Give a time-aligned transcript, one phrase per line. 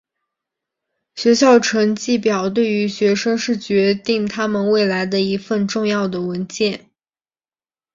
[1.13, 6.89] 学校成绩表对于学生是决定他们未来的一份重要的文件。